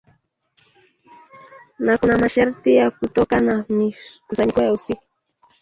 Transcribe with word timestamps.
na 1.79 1.97
kuna 1.97 2.17
masharti 2.17 2.75
ya 2.75 2.91
kutoka 2.91 3.39
na 3.41 3.65
mikusanyiko 3.69 4.61
ya 4.61 4.73
usiku 4.73 5.03